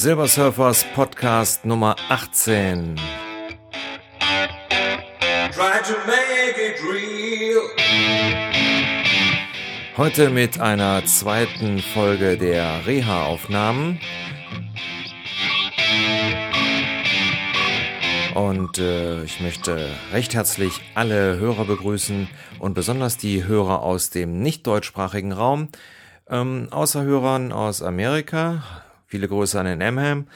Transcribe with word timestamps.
Silver 0.00 0.28
Surfers 0.28 0.86
Podcast 0.94 1.66
Nummer 1.66 1.94
18. 2.08 2.98
Heute 9.98 10.30
mit 10.30 10.58
einer 10.58 11.04
zweiten 11.04 11.80
Folge 11.80 12.38
der 12.38 12.86
Reha-Aufnahmen. 12.86 14.00
Und 18.34 18.78
äh, 18.78 19.22
ich 19.24 19.42
möchte 19.42 19.86
recht 20.14 20.32
herzlich 20.32 20.80
alle 20.94 21.36
Hörer 21.36 21.66
begrüßen 21.66 22.26
und 22.58 22.72
besonders 22.72 23.18
die 23.18 23.44
Hörer 23.44 23.82
aus 23.82 24.08
dem 24.08 24.40
nicht 24.40 24.66
deutschsprachigen 24.66 25.32
Raum. 25.32 25.68
Ähm, 26.26 26.68
außer 26.70 27.02
Hörern 27.02 27.52
aus 27.52 27.82
Amerika, 27.82 28.62
viele 29.10 29.26
Grüße 29.26 29.58
an 29.58 29.66
den 29.66 29.82
Amham, 29.82 30.28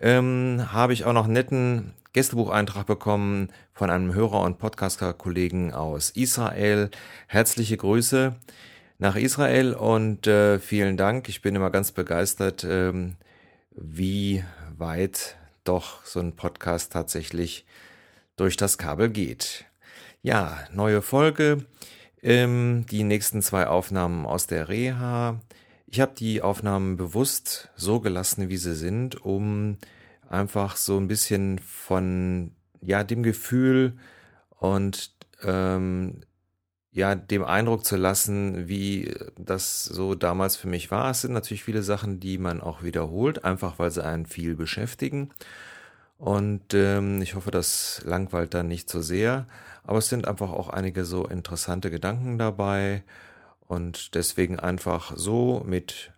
ähm, 0.00 0.66
habe 0.72 0.94
ich 0.94 1.04
auch 1.04 1.12
noch 1.12 1.24
einen 1.24 1.34
netten 1.34 1.92
Gästebucheintrag 2.14 2.86
bekommen 2.86 3.50
von 3.74 3.90
einem 3.90 4.14
Hörer 4.14 4.40
und 4.40 4.58
Podcaster-Kollegen 4.58 5.74
aus 5.74 6.08
Israel. 6.08 6.90
Herzliche 7.26 7.76
Grüße 7.76 8.34
nach 8.98 9.16
Israel 9.16 9.74
und 9.74 10.26
äh, 10.26 10.58
vielen 10.58 10.96
Dank. 10.96 11.28
Ich 11.28 11.42
bin 11.42 11.54
immer 11.54 11.70
ganz 11.70 11.92
begeistert, 11.92 12.64
ähm, 12.64 13.16
wie 13.70 14.42
weit 14.78 15.36
doch 15.64 16.02
so 16.06 16.18
ein 16.18 16.34
Podcast 16.34 16.92
tatsächlich 16.92 17.66
durch 18.36 18.56
das 18.56 18.78
Kabel 18.78 19.10
geht. 19.10 19.66
Ja, 20.22 20.58
neue 20.72 21.02
Folge. 21.02 21.66
Ähm, 22.22 22.86
die 22.90 23.04
nächsten 23.04 23.42
zwei 23.42 23.66
Aufnahmen 23.66 24.24
aus 24.24 24.46
der 24.46 24.70
Reha. 24.70 25.38
Ich 25.94 26.00
habe 26.00 26.14
die 26.16 26.40
Aufnahmen 26.40 26.96
bewusst 26.96 27.68
so 27.76 28.00
gelassen, 28.00 28.48
wie 28.48 28.56
sie 28.56 28.74
sind, 28.74 29.26
um 29.26 29.76
einfach 30.26 30.76
so 30.76 30.96
ein 30.96 31.06
bisschen 31.06 31.58
von 31.58 32.52
ja 32.80 33.04
dem 33.04 33.22
Gefühl 33.22 33.98
und 34.58 35.12
ähm, 35.42 36.22
ja 36.92 37.14
dem 37.14 37.44
Eindruck 37.44 37.84
zu 37.84 37.96
lassen, 37.96 38.68
wie 38.68 39.14
das 39.36 39.84
so 39.84 40.14
damals 40.14 40.56
für 40.56 40.66
mich 40.66 40.90
war. 40.90 41.10
Es 41.10 41.20
sind 41.20 41.34
natürlich 41.34 41.62
viele 41.62 41.82
Sachen, 41.82 42.20
die 42.20 42.38
man 42.38 42.62
auch 42.62 42.82
wiederholt, 42.82 43.44
einfach 43.44 43.78
weil 43.78 43.90
sie 43.90 44.02
einen 44.02 44.24
viel 44.24 44.54
beschäftigen. 44.54 45.28
Und 46.16 46.72
ähm, 46.72 47.20
ich 47.20 47.34
hoffe, 47.34 47.50
das 47.50 48.00
langweilt 48.06 48.54
dann 48.54 48.66
nicht 48.66 48.88
so 48.88 49.02
sehr. 49.02 49.46
Aber 49.84 49.98
es 49.98 50.08
sind 50.08 50.26
einfach 50.26 50.52
auch 50.52 50.70
einige 50.70 51.04
so 51.04 51.26
interessante 51.26 51.90
Gedanken 51.90 52.38
dabei. 52.38 53.02
Und 53.72 54.14
deswegen 54.16 54.60
einfach 54.60 55.16
so 55.16 55.62
mit 55.64 56.12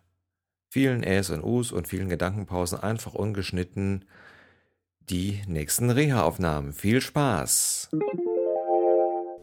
vielen 0.67 1.03
Äs 1.03 1.29
und 1.29 1.41
Us 1.41 1.71
und 1.71 1.87
vielen 1.87 2.09
Gedankenpausen 2.09 2.77
einfach 2.77 3.13
ungeschnitten 3.13 4.03
die 5.09 5.41
nächsten 5.47 5.89
Reha-Aufnahmen. 5.89 6.73
Viel 6.73 6.99
Spaß! 6.99 7.91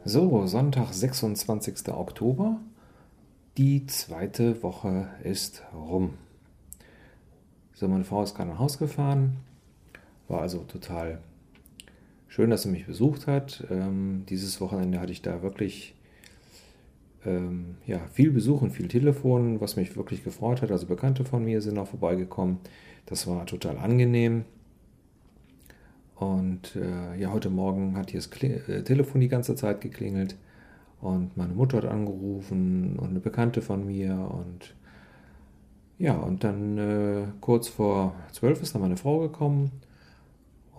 So, 0.05 0.47
Sonntag, 0.47 0.93
26. 0.93 1.89
Oktober. 1.89 2.61
Die 3.57 3.87
zweite 3.87 4.63
Woche 4.63 5.09
ist 5.25 5.63
rum. 5.73 6.19
So, 7.73 7.89
meine 7.89 8.05
Frau 8.05 8.23
ist 8.23 8.35
gerade 8.35 8.51
nach 8.51 8.59
Hause 8.59 8.77
gefahren. 8.77 9.39
War 10.29 10.43
also 10.43 10.65
total 10.65 11.23
schön, 12.29 12.51
dass 12.51 12.65
sie 12.65 12.69
mich 12.69 12.85
besucht 12.85 13.27
hat. 13.27 13.65
Ähm, 13.71 14.27
dieses 14.29 14.61
Wochenende 14.61 15.01
hatte 15.01 15.13
ich 15.13 15.23
da 15.23 15.41
wirklich 15.41 15.95
ähm, 17.27 17.77
ja, 17.87 18.01
viel 18.13 18.31
Besuch 18.31 18.63
und 18.63 18.71
viel 18.71 18.89
Telefon, 18.89 19.61
was 19.61 19.77
mich 19.77 19.97
wirklich 19.97 20.25
gefreut 20.25 20.63
hat. 20.63 20.71
Also 20.71 20.87
Bekannte 20.87 21.25
von 21.25 21.45
mir 21.45 21.61
sind 21.61 21.79
auch 21.79 21.89
vorbeigekommen. 21.89 22.59
Das 23.07 23.27
war 23.27 23.47
total 23.47 23.79
angenehm. 23.79 24.45
Und 26.17 26.77
äh, 26.77 27.19
ja, 27.19 27.33
heute 27.33 27.51
Morgen 27.51 27.97
hat 27.97 28.11
hier 28.11 28.21
das 28.21 28.31
Kling 28.31 28.61
äh, 28.69 28.83
Telefon 28.85 29.21
die 29.21 29.29
ganze 29.29 29.57
Zeit 29.57 29.81
geklingelt. 29.81 30.37
Und 31.01 31.37
meine 31.37 31.55
Mutter 31.55 31.79
hat 31.79 31.85
angerufen 31.85 32.97
und 32.99 33.11
eine 33.11 33.21
Bekannte 33.21 33.61
von 33.61 33.87
mir. 33.87 34.13
Und 34.13 34.75
ja, 35.99 36.15
und 36.15 36.45
dann 36.45 36.79
äh, 36.79 37.25
kurz 37.41 37.69
vor 37.69 38.15
zwölf 38.33 38.63
ist 38.63 38.75
dann 38.75 38.83
meine 38.83 38.97
Frau 38.97 39.21
gekommen 39.21 39.73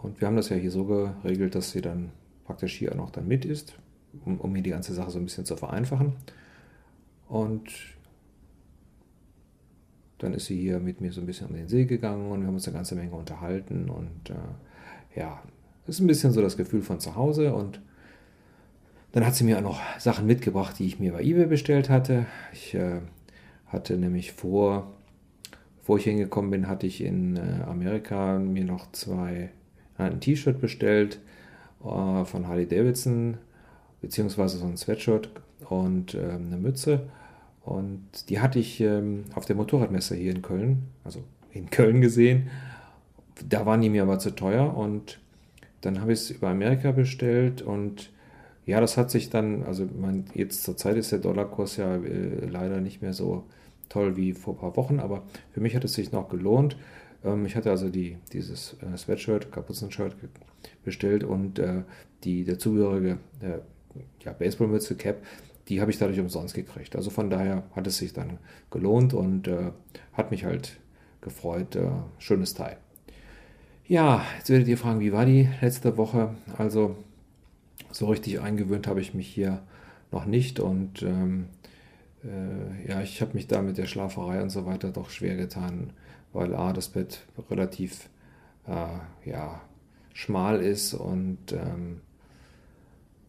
und 0.03 0.19
wir 0.19 0.27
haben 0.27 0.35
das 0.35 0.49
ja 0.49 0.57
hier 0.57 0.69
so 0.69 0.83
geregelt, 0.83 1.55
dass 1.55 1.71
sie 1.71 1.81
dann 1.81 2.11
praktisch 2.45 2.77
hier 2.77 2.91
auch 2.91 2.97
noch 2.97 3.09
dann 3.09 3.27
mit 3.27 3.45
ist, 3.45 3.73
um, 4.25 4.39
um 4.39 4.51
mir 4.51 4.61
die 4.61 4.69
ganze 4.69 4.93
Sache 4.93 5.11
so 5.11 5.19
ein 5.19 5.25
bisschen 5.25 5.45
zu 5.45 5.55
vereinfachen. 5.55 6.13
Und 7.27 7.69
dann 10.19 10.33
ist 10.33 10.45
sie 10.45 10.59
hier 10.59 10.79
mit 10.79 11.01
mir 11.01 11.11
so 11.11 11.21
ein 11.21 11.25
bisschen 11.25 11.47
um 11.47 11.55
den 11.55 11.67
See 11.67 11.85
gegangen 11.85 12.31
und 12.31 12.41
wir 12.41 12.47
haben 12.47 12.53
uns 12.53 12.67
eine 12.67 12.75
ganze 12.75 12.95
Menge 12.95 13.15
unterhalten. 13.15 13.89
Und 13.89 14.29
äh, 14.29 15.19
ja, 15.19 15.41
das 15.85 15.95
ist 15.95 16.01
ein 16.01 16.07
bisschen 16.07 16.31
so 16.31 16.41
das 16.41 16.57
Gefühl 16.57 16.81
von 16.81 16.99
zu 16.99 17.15
Hause. 17.15 17.53
Und 17.53 17.81
dann 19.11 19.25
hat 19.25 19.35
sie 19.35 19.43
mir 19.43 19.57
auch 19.57 19.63
noch 19.63 19.81
Sachen 19.99 20.25
mitgebracht, 20.25 20.79
die 20.79 20.85
ich 20.85 20.99
mir 20.99 21.13
bei 21.13 21.21
eBay 21.21 21.45
bestellt 21.45 21.89
hatte. 21.89 22.25
Ich 22.53 22.73
äh, 22.73 23.01
hatte 23.67 23.97
nämlich 23.97 24.31
vor, 24.31 24.93
bevor 25.79 25.97
ich 25.97 26.05
hingekommen 26.05 26.51
bin, 26.51 26.67
hatte 26.67 26.87
ich 26.87 27.03
in 27.03 27.35
äh, 27.35 27.63
Amerika 27.67 28.39
mir 28.39 28.63
noch 28.63 28.91
zwei 28.91 29.49
ein 29.97 30.19
T-Shirt 30.19 30.59
bestellt 30.59 31.19
äh, 31.83 32.25
von 32.25 32.47
Harley 32.47 32.67
Davidson, 32.67 33.37
beziehungsweise 34.03 34.57
so 34.57 34.65
ein 34.65 34.75
Sweatshirt 34.75 35.29
und 35.69 36.13
äh, 36.13 36.19
eine 36.19 36.57
Mütze. 36.57 37.07
Und 37.63 38.29
die 38.29 38.41
hatte 38.41 38.59
ich 38.59 38.81
ähm, 38.81 39.23
auf 39.33 39.45
der 39.45 39.55
Motorradmesse 39.55 40.15
hier 40.15 40.31
in 40.31 40.41
Köln, 40.41 40.83
also 41.05 41.23
in 41.53 41.69
Köln 41.69 42.01
gesehen. 42.01 42.49
Da 43.47 43.65
waren 43.65 43.79
die 43.79 43.89
mir 43.89 44.03
aber 44.03 44.19
zu 44.19 44.31
teuer 44.35 44.75
und 44.75 45.19
dann 45.79 46.01
habe 46.01 46.11
ich 46.11 46.19
es 46.19 46.31
über 46.31 46.49
Amerika 46.49 46.91
bestellt 46.91 47.61
und 47.61 48.11
ja, 48.65 48.81
das 48.81 48.97
hat 48.97 49.09
sich 49.09 49.29
dann, 49.29 49.63
also 49.63 49.87
man, 49.99 50.25
jetzt 50.33 50.63
zur 50.63 50.75
Zeit 50.77 50.97
ist 50.97 51.11
der 51.13 51.19
Dollarkurs 51.19 51.77
ja 51.77 51.95
äh, 51.95 52.45
leider 52.45 52.81
nicht 52.81 53.01
mehr 53.01 53.13
so 53.13 53.43
toll 53.87 54.17
wie 54.17 54.33
vor 54.33 54.55
ein 54.55 54.59
paar 54.59 54.75
Wochen, 54.75 54.99
aber 54.99 55.23
für 55.51 55.61
mich 55.61 55.75
hat 55.75 55.85
es 55.85 55.93
sich 55.93 56.11
noch 56.11 56.27
gelohnt. 56.29 56.75
Ähm, 57.23 57.45
ich 57.45 57.55
hatte 57.55 57.71
also 57.71 57.89
die, 57.89 58.17
dieses 58.33 58.75
äh, 58.81 58.97
Sweatshirt, 58.97 59.51
Kapuzenshirt 59.51 60.15
bestellt 60.83 61.23
und 61.23 61.59
äh, 61.59 61.83
die 62.23 62.43
dazugehörige 62.43 63.17
ja, 64.23 64.33
Baseballmütze, 64.33 64.95
Cap, 64.95 65.17
die 65.67 65.81
habe 65.81 65.91
ich 65.91 65.97
dadurch 65.97 66.19
umsonst 66.19 66.53
gekriegt. 66.53 66.95
Also 66.95 67.09
von 67.09 67.29
daher 67.29 67.63
hat 67.75 67.87
es 67.87 67.97
sich 67.97 68.13
dann 68.13 68.39
gelohnt 68.71 69.13
und 69.13 69.47
äh, 69.47 69.71
hat 70.13 70.31
mich 70.31 70.45
halt 70.45 70.79
gefreut. 71.21 71.75
Äh, 71.75 71.89
schönes 72.17 72.53
Teil. 72.53 72.77
Ja, 73.87 74.25
jetzt 74.37 74.49
werdet 74.49 74.67
ihr 74.67 74.77
fragen, 74.77 74.99
wie 74.99 75.13
war 75.13 75.25
die 75.25 75.49
letzte 75.61 75.97
Woche? 75.97 76.35
Also 76.57 76.95
so 77.91 78.07
richtig 78.07 78.39
eingewöhnt 78.41 78.87
habe 78.87 79.01
ich 79.01 79.13
mich 79.13 79.27
hier 79.27 79.61
noch 80.11 80.25
nicht 80.25 80.59
und 80.59 81.01
ähm, 81.03 81.47
äh, 82.23 82.89
ja, 82.89 83.01
ich 83.01 83.21
habe 83.21 83.33
mich 83.33 83.47
da 83.47 83.61
mit 83.61 83.77
der 83.77 83.85
Schlaferei 83.85 84.41
und 84.41 84.49
so 84.49 84.65
weiter 84.65 84.91
doch 84.91 85.09
schwer 85.09 85.35
getan 85.35 85.91
weil 86.33 86.55
A, 86.55 86.73
das 86.73 86.89
Bett 86.89 87.23
relativ 87.49 88.09
äh, 88.67 89.29
ja, 89.29 89.61
schmal 90.13 90.61
ist 90.61 90.93
und 90.93 91.53
ähm, 91.53 92.01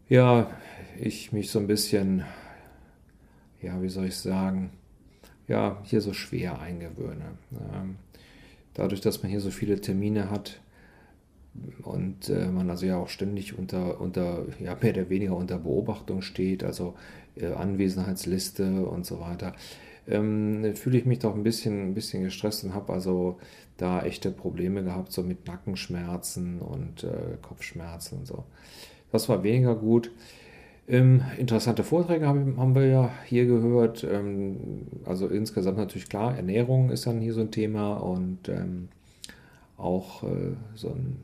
ja, 0.08 0.50
ich 0.98 1.32
mich 1.32 1.50
so 1.50 1.58
ein 1.58 1.66
bisschen, 1.66 2.24
ja, 3.62 3.80
wie 3.82 3.88
soll 3.88 4.06
ich 4.06 4.16
sagen, 4.16 4.70
ja, 5.48 5.78
hier 5.84 6.00
so 6.00 6.12
schwer 6.12 6.60
eingewöhne. 6.60 7.38
Dadurch, 8.74 9.00
dass 9.00 9.22
man 9.22 9.30
hier 9.30 9.40
so 9.40 9.50
viele 9.50 9.80
Termine 9.80 10.30
hat 10.30 10.60
und 11.82 12.28
äh, 12.28 12.48
man 12.48 12.68
also 12.68 12.86
ja 12.86 12.96
auch 12.96 13.08
ständig 13.08 13.56
unter, 13.56 14.00
unter, 14.00 14.44
ja, 14.58 14.76
mehr 14.80 14.92
oder 14.92 15.08
weniger 15.08 15.36
unter 15.36 15.58
Beobachtung 15.58 16.22
steht, 16.22 16.64
also 16.64 16.94
äh, 17.36 17.52
Anwesenheitsliste 17.52 18.84
und 18.86 19.06
so 19.06 19.20
weiter, 19.20 19.54
ähm, 20.08 20.74
fühle 20.74 20.98
ich 20.98 21.06
mich 21.06 21.20
doch 21.20 21.34
ein 21.34 21.44
bisschen, 21.44 21.90
ein 21.90 21.94
bisschen 21.94 22.24
gestresst 22.24 22.64
und 22.64 22.74
habe 22.74 22.92
also 22.92 23.38
da 23.76 24.02
echte 24.02 24.30
Probleme 24.30 24.82
gehabt, 24.82 25.12
so 25.12 25.22
mit 25.22 25.46
Nackenschmerzen 25.46 26.60
und 26.60 27.04
äh, 27.04 27.36
Kopfschmerzen 27.40 28.18
und 28.18 28.26
so. 28.26 28.44
Das 29.14 29.28
war 29.28 29.44
weniger 29.44 29.76
gut. 29.76 30.10
Ähm, 30.88 31.22
interessante 31.38 31.84
Vorträge 31.84 32.26
haben, 32.26 32.56
haben, 32.58 32.74
wir 32.74 32.86
ja 32.86 33.10
hier 33.26 33.46
gehört. 33.46 34.02
Ähm, 34.02 34.88
also 35.04 35.28
insgesamt 35.28 35.78
natürlich 35.78 36.08
klar, 36.08 36.34
Ernährung 36.36 36.90
ist 36.90 37.06
dann 37.06 37.20
hier 37.20 37.32
so 37.32 37.40
ein 37.40 37.52
Thema 37.52 37.92
und 37.94 38.48
ähm, 38.48 38.88
auch 39.76 40.24
äh, 40.24 40.56
so, 40.74 40.88
ein, 40.88 41.18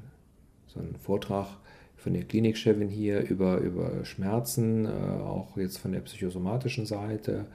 so 0.69 0.79
ein 0.79 0.95
Vortrag 1.01 1.49
von 1.97 2.13
der 2.13 2.23
Klinikchefin 2.23 2.89
hier 2.89 3.29
über, 3.29 3.59
über 3.59 4.05
Schmerzen, 4.05 4.87
äh, 4.87 4.91
auch 5.25 5.57
jetzt 5.57 5.79
von 5.79 5.91
der 5.91 6.01
psychosomatischen 6.03 6.87
Seite 6.87 7.47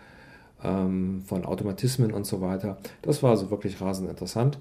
ähm, 0.62 1.22
von 1.26 1.46
Automatismen 1.46 2.12
und 2.12 2.26
so 2.26 2.42
weiter. 2.42 2.78
Das 3.04 3.24
war 3.24 3.30
also 3.30 3.52
wirklich 3.52 3.80
rasend 3.80 4.10
interessant. 4.10 4.60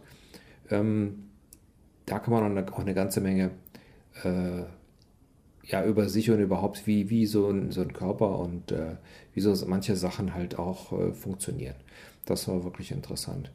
Ähm, 0.71 1.25
da 2.07 2.21
kann 2.21 2.33
man 2.33 2.65
auch 2.65 2.79
eine, 2.79 2.95
ganze 2.95 3.21
Menge 3.21 3.51
äh, 4.23 4.63
ja, 5.67 5.85
über 5.85 6.09
sich 6.09 6.31
und 6.31 6.41
überhaupt, 6.41 6.87
wie, 6.87 7.11
wie 7.11 7.27
so, 7.27 7.49
ein, 7.49 7.71
so 7.71 7.81
ein 7.81 7.93
Körper 7.93 8.39
und 8.39 8.73
äh, 8.73 8.97
wie 9.33 9.41
so 9.41 9.55
manche 9.67 9.97
Sachen 9.97 10.35
halt 10.35 10.59
auch 10.59 10.93
äh, 10.93 11.13
funktionieren. 11.13 11.77
Das 12.27 12.49
war 12.49 12.65
wirklich 12.65 12.91
interessant. 12.91 13.51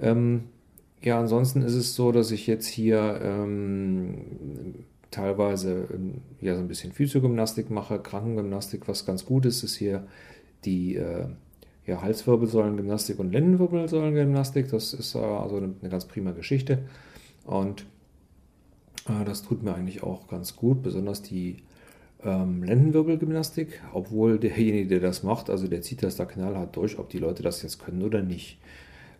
Ähm, 0.00 0.44
ja, 1.02 1.20
ansonsten 1.20 1.62
ist 1.62 1.74
es 1.74 1.94
so, 1.94 2.12
dass 2.12 2.30
ich 2.30 2.46
jetzt 2.46 2.66
hier 2.66 3.20
ähm, 3.22 4.84
teilweise 5.10 5.86
ähm, 5.92 6.22
ja 6.40 6.54
so 6.54 6.60
ein 6.60 6.68
bisschen 6.68 6.92
Physiogymnastik 6.92 7.70
mache, 7.70 7.98
Krankengymnastik, 7.98 8.88
was 8.88 9.06
ganz 9.06 9.24
gut 9.24 9.46
ist, 9.46 9.62
ist 9.62 9.76
hier 9.76 10.06
die 10.64 10.96
äh, 10.96 11.26
ja, 11.86 12.00
Halswirbelsäulengymnastik 12.00 13.18
und 13.18 13.32
Lendenwirbelsäulengymnastik. 13.32 14.70
Das 14.70 14.94
ist 14.94 15.14
äh, 15.14 15.18
also 15.18 15.56
eine, 15.56 15.74
eine, 15.80 15.90
ganz 15.90 16.06
prima 16.06 16.32
Geschichte. 16.32 16.80
Und 17.44 17.84
das 19.24 19.42
tut 19.42 19.62
mir 19.62 19.74
eigentlich 19.74 20.02
auch 20.02 20.28
ganz 20.28 20.56
gut, 20.56 20.82
besonders 20.82 21.22
die 21.22 21.58
ähm, 22.24 22.62
Lendenwirbelgymnastik, 22.62 23.82
obwohl 23.92 24.38
derjenige, 24.38 24.88
der 24.88 25.00
das 25.00 25.22
macht, 25.22 25.50
also 25.50 25.68
der 25.68 25.82
zieht 25.82 26.02
das 26.02 26.16
da 26.16 26.24
knallhart 26.24 26.74
durch, 26.76 26.98
ob 26.98 27.10
die 27.10 27.18
Leute 27.18 27.42
das 27.42 27.62
jetzt 27.62 27.84
können 27.84 28.02
oder 28.02 28.22
nicht. 28.22 28.58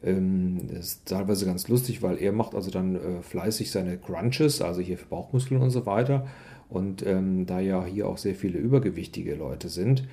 Ähm, 0.03 0.69
das 0.69 0.87
ist 0.87 1.07
teilweise 1.07 1.47
ganz 1.47 1.69
lustig, 1.69 2.03
weil 2.03 2.17
er 2.19 2.33
macht 2.33 2.55
also 2.55 2.71
dann 2.71 2.97
äh, 2.97 3.23
fleißig 3.23 3.71
seine 3.71 3.99
Crunches, 3.99 4.63
also 4.63 4.81
hier 4.81 4.99
für 4.99 5.07
Bauchmuskeln 5.07 5.61
und 5.61 5.71
so 5.71 5.87
weiter. 5.87 6.27
Und 6.71 7.07
ähm, 7.07 7.47
da 7.47 7.61
ja 7.61 7.85
hier 7.85 8.09
auch 8.09 8.19
sehr 8.19 8.35
viele 8.35 8.59
übergewichtige 8.59 9.35
Leute 9.35 9.69
sind, 9.69 10.05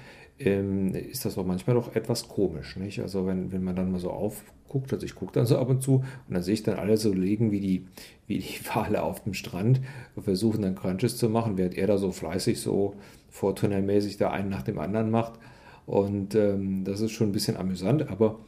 ähm, 0.45 0.93
ist 0.93 1.25
das 1.25 1.38
auch 1.38 1.45
manchmal 1.45 1.75
doch 1.75 1.95
etwas 1.95 2.27
komisch. 2.27 2.75
Nicht? 2.77 2.99
Also 2.99 3.25
wenn, 3.25 3.51
wenn 3.51 3.63
man 3.63 3.75
dann 3.75 3.91
mal 3.91 3.99
so 3.99 4.11
aufguckt, 4.11 4.93
also 4.93 5.05
ich 5.05 5.15
gucke 5.15 5.33
dann 5.33 5.45
so 5.45 5.57
ab 5.57 5.69
und 5.69 5.81
zu 5.81 5.95
und 5.95 6.33
dann 6.33 6.43
sehe 6.43 6.53
ich 6.53 6.63
dann 6.63 6.77
alle 6.77 6.97
so 6.97 7.13
liegen 7.13 7.51
wie 7.51 7.59
die, 7.59 7.88
wie 8.27 8.39
die 8.39 8.59
Wale 8.73 9.03
auf 9.03 9.23
dem 9.23 9.33
Strand 9.33 9.81
und 10.15 10.23
versuchen 10.23 10.61
dann 10.61 10.75
Crunches 10.75 11.17
zu 11.17 11.29
machen, 11.29 11.57
während 11.57 11.77
er 11.77 11.88
da 11.88 11.97
so 11.97 12.11
fleißig 12.11 12.59
so 12.59 12.95
Fortuna-mäßig 13.29 14.17
da 14.17 14.31
einen 14.31 14.49
nach 14.49 14.63
dem 14.63 14.79
anderen 14.79 15.09
macht. 15.09 15.33
Und 15.85 16.35
ähm, 16.35 16.83
das 16.83 17.01
ist 17.01 17.11
schon 17.11 17.29
ein 17.29 17.33
bisschen 17.33 17.57
amüsant, 17.57 18.09
aber 18.09 18.39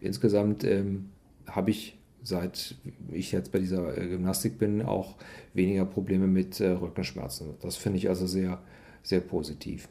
insgesamt 0.00 0.64
ähm, 0.64 1.10
habe 1.46 1.70
ich 1.70 1.96
seit 2.22 2.76
ich 3.10 3.32
jetzt 3.32 3.52
bei 3.52 3.58
dieser 3.58 3.96
äh, 3.96 4.08
Gymnastik 4.08 4.58
bin, 4.58 4.82
auch 4.82 5.16
weniger 5.54 5.84
Probleme 5.84 6.26
mit 6.26 6.60
äh, 6.60 6.68
Rückenschmerzen. 6.70 7.54
Das 7.60 7.76
finde 7.76 7.98
ich 7.98 8.08
also 8.08 8.26
sehr, 8.26 8.60
sehr 9.02 9.20
positiv. 9.20 9.88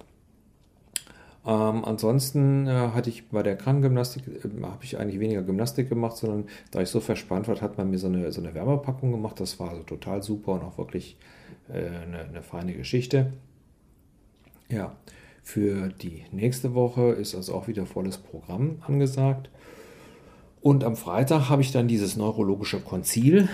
Ähm, 1.43 1.83
ansonsten 1.85 2.67
äh, 2.67 2.91
hatte 2.93 3.09
ich 3.09 3.29
bei 3.29 3.41
der 3.41 3.55
Krankengymnastik, 3.55 4.27
äh, 4.27 4.63
habe 4.63 4.83
ich 4.83 4.99
eigentlich 4.99 5.19
weniger 5.19 5.41
Gymnastik 5.41 5.89
gemacht, 5.89 6.17
sondern 6.17 6.45
da 6.69 6.81
ich 6.81 6.89
so 6.89 6.99
verspannt 6.99 7.47
war, 7.47 7.59
hat 7.61 7.77
man 7.77 7.89
mir 7.89 7.97
so 7.97 8.07
eine, 8.07 8.31
so 8.31 8.41
eine 8.41 8.53
Wärmepackung 8.53 9.11
gemacht. 9.11 9.39
Das 9.39 9.59
war 9.59 9.71
also 9.71 9.83
total 9.83 10.21
super 10.21 10.53
und 10.53 10.61
auch 10.61 10.77
wirklich 10.77 11.17
äh, 11.69 11.87
eine, 11.87 12.19
eine 12.29 12.43
feine 12.43 12.73
Geschichte. 12.73 13.33
Ja, 14.69 14.95
für 15.41 15.89
die 15.89 16.23
nächste 16.31 16.75
Woche 16.75 17.09
ist 17.09 17.33
also 17.33 17.55
auch 17.55 17.67
wieder 17.67 17.87
volles 17.87 18.19
Programm 18.19 18.77
angesagt. 18.85 19.49
Und 20.61 20.83
am 20.83 20.95
Freitag 20.95 21.49
habe 21.49 21.63
ich 21.63 21.71
dann 21.71 21.87
dieses 21.87 22.15
neurologische 22.15 22.79
Konzil. 22.79 23.49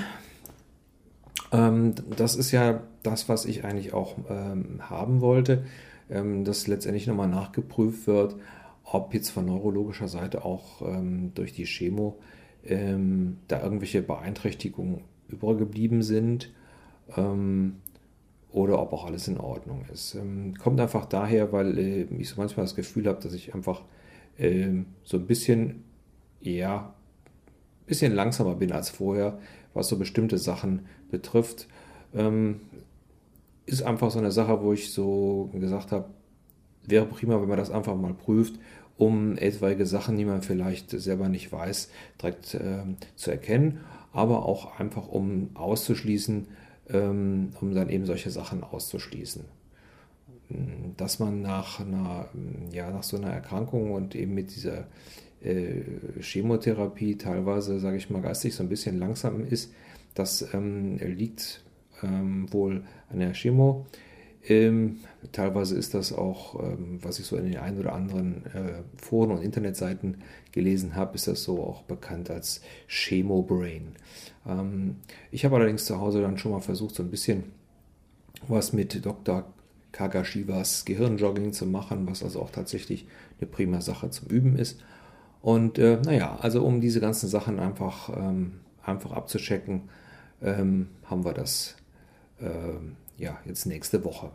Ähm, 1.53 1.95
das 2.17 2.35
ist 2.35 2.51
ja 2.51 2.81
das, 3.03 3.29
was 3.29 3.45
ich 3.45 3.63
eigentlich 3.63 3.93
auch 3.93 4.15
ähm, 4.29 4.81
haben 4.81 5.21
wollte, 5.21 5.63
dass 6.09 6.67
letztendlich 6.67 7.07
nochmal 7.07 7.27
nachgeprüft 7.27 8.07
wird, 8.07 8.35
ob 8.83 9.13
jetzt 9.13 9.29
von 9.29 9.45
neurologischer 9.45 10.07
Seite 10.07 10.45
auch 10.45 10.81
ähm, 10.81 11.33
durch 11.35 11.53
die 11.53 11.65
Chemo 11.65 12.19
ähm, 12.63 13.37
da 13.47 13.61
irgendwelche 13.61 14.01
Beeinträchtigungen 14.01 15.01
übergeblieben 15.27 16.03
sind 16.03 16.53
ähm, 17.17 17.77
oder 18.51 18.81
ob 18.81 18.93
auch 18.93 19.05
alles 19.05 19.27
in 19.27 19.37
Ordnung 19.37 19.83
ist. 19.91 20.17
kommt 20.57 20.79
einfach 20.79 21.05
daher, 21.05 21.51
weil 21.51 21.77
äh, 21.77 22.03
ich 22.17 22.29
so 22.29 22.35
manchmal 22.37 22.65
das 22.65 22.75
Gefühl 22.75 23.07
habe, 23.07 23.21
dass 23.21 23.33
ich 23.33 23.53
einfach 23.53 23.83
so 25.03 25.17
ein 25.17 25.25
bisschen 25.25 25.83
ja, 26.41 26.93
bisschen 27.85 28.13
langsamer 28.13 28.55
bin 28.55 28.71
als 28.71 28.89
vorher, 28.89 29.39
was 29.73 29.87
so 29.87 29.97
bestimmte 29.97 30.37
Sachen 30.37 30.85
betrifft. 31.09 31.67
Ist 33.67 33.83
einfach 33.83 34.09
so 34.09 34.17
eine 34.17 34.31
Sache, 34.31 34.63
wo 34.63 34.73
ich 34.73 34.91
so 34.91 35.51
gesagt 35.53 35.91
habe, 35.91 36.05
wäre 36.87 37.05
prima, 37.05 37.39
wenn 37.39 37.47
man 37.47 37.57
das 37.57 37.69
einfach 37.69 37.95
mal 37.95 38.13
prüft, 38.13 38.55
um 38.97 39.37
etwaige 39.37 39.85
Sachen, 39.85 40.17
die 40.17 40.25
man 40.25 40.41
vielleicht 40.41 40.89
selber 40.89 41.29
nicht 41.29 41.51
weiß, 41.51 41.89
direkt 42.19 42.55
äh, 42.55 42.83
zu 43.15 43.29
erkennen, 43.29 43.81
aber 44.11 44.45
auch 44.45 44.79
einfach 44.79 45.07
um 45.07 45.51
auszuschließen, 45.53 46.47
ähm, 46.89 47.49
um 47.61 47.75
dann 47.75 47.89
eben 47.89 48.05
solche 48.05 48.31
Sachen 48.31 48.63
auszuschließen. 48.63 49.43
Dass 50.95 51.19
man 51.19 51.41
nach 51.41 51.79
einer, 51.81 52.29
ja, 52.71 52.89
nach 52.89 53.03
so 53.03 53.17
einer 53.17 53.29
Erkrankung 53.29 53.91
und 53.91 54.15
eben 54.15 54.33
mit 54.33 54.55
dieser 54.55 54.87
äh, 55.43 55.81
Chemotherapie 56.21 57.17
teilweise, 57.17 57.79
sage 57.79 57.97
ich 57.97 58.09
mal, 58.09 58.21
geistig 58.21 58.55
so 58.55 58.63
ein 58.63 58.69
bisschen 58.69 58.97
langsam 58.97 59.45
ist. 59.45 59.73
Das 60.15 60.53
ähm, 60.53 60.97
liegt 60.97 61.61
ähm, 62.03 62.51
wohl 62.51 62.83
an 63.09 63.19
der 63.19 63.33
Chemo. 63.33 63.85
Ähm, 64.47 64.99
teilweise 65.33 65.77
ist 65.77 65.93
das 65.93 66.13
auch, 66.13 66.61
ähm, 66.63 66.99
was 67.01 67.19
ich 67.19 67.25
so 67.25 67.35
in 67.35 67.45
den 67.45 67.57
ein 67.57 67.77
oder 67.77 67.93
anderen 67.93 68.45
äh, 68.45 68.83
Foren 68.95 69.31
und 69.31 69.41
Internetseiten 69.41 70.17
gelesen 70.51 70.95
habe, 70.95 71.15
ist 71.15 71.27
das 71.27 71.43
so 71.43 71.61
auch 71.61 71.81
bekannt 71.83 72.29
als 72.29 72.61
Chemo-Brain. 72.87 73.95
Ähm, 74.47 74.97
ich 75.31 75.43
habe 75.43 75.55
allerdings 75.57 75.85
zu 75.85 75.99
Hause 75.99 76.21
dann 76.21 76.37
schon 76.37 76.51
mal 76.51 76.61
versucht, 76.61 76.95
so 76.95 77.03
ein 77.03 77.11
bisschen 77.11 77.43
was 78.47 78.71
mit 78.71 79.05
Dr. 79.05 79.45
Kagashivas 79.91 80.85
Gehirnjogging 80.85 81.53
zu 81.53 81.65
machen, 81.65 82.07
was 82.07 82.23
also 82.23 82.41
auch 82.41 82.51
tatsächlich 82.51 83.07
eine 83.39 83.49
prima 83.49 83.81
Sache 83.81 84.09
zum 84.11 84.27
Üben 84.29 84.57
ist. 84.57 84.79
Und 85.41 85.77
äh, 85.79 85.99
naja, 86.03 86.37
also 86.41 86.63
um 86.63 86.81
diese 86.81 86.99
ganzen 86.99 87.27
Sachen 87.27 87.59
einfach, 87.59 88.15
ähm, 88.15 88.59
einfach 88.83 89.11
abzuchecken, 89.11 89.89
ähm, 90.41 90.89
haben 91.05 91.25
wir 91.25 91.33
das 91.33 91.76
ja 93.17 93.39
jetzt 93.45 93.65
nächste 93.65 94.03
Woche. 94.03 94.31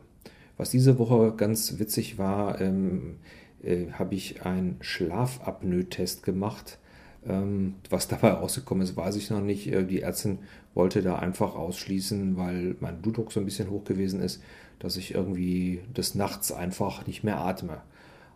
Was 0.56 0.70
diese 0.70 0.98
Woche 0.98 1.34
ganz 1.36 1.78
witzig 1.78 2.18
war, 2.18 2.60
ähm, 2.60 3.16
äh, 3.62 3.90
habe 3.92 4.14
ich 4.14 4.44
einen 4.44 4.76
Schlafapnoe-Test 4.80 6.22
gemacht. 6.22 6.78
Ähm, 7.26 7.74
was 7.88 8.08
dabei 8.08 8.30
rausgekommen 8.30 8.82
ist, 8.82 8.96
weiß 8.96 9.16
ich 9.16 9.30
noch 9.30 9.40
nicht. 9.40 9.72
Äh, 9.72 9.84
die 9.84 10.02
Ärztin 10.02 10.40
wollte 10.74 11.02
da 11.02 11.16
einfach 11.16 11.54
ausschließen, 11.54 12.36
weil 12.36 12.76
mein 12.80 13.00
Blutdruck 13.00 13.32
so 13.32 13.40
ein 13.40 13.46
bisschen 13.46 13.70
hoch 13.70 13.84
gewesen 13.84 14.20
ist, 14.20 14.42
dass 14.78 14.96
ich 14.96 15.14
irgendwie 15.14 15.80
des 15.96 16.14
Nachts 16.14 16.52
einfach 16.52 17.06
nicht 17.06 17.22
mehr 17.22 17.38
atme. 17.38 17.80